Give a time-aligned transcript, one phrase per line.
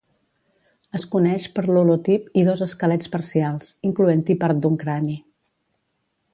[0.99, 5.17] Es coneix per l'holotip i dos esquelets parcials, incloent-hi part d'un crani.